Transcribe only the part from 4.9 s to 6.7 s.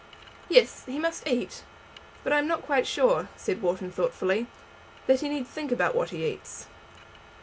"that he need think about what he eats."